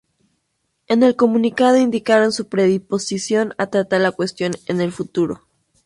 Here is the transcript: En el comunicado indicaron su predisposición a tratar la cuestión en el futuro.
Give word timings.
En 0.87 1.03
el 1.03 1.15
comunicado 1.15 1.77
indicaron 1.77 2.31
su 2.31 2.47
predisposición 2.47 3.53
a 3.59 3.67
tratar 3.67 4.01
la 4.01 4.11
cuestión 4.11 4.51
en 4.65 4.81
el 4.81 4.91
futuro. 4.91 5.41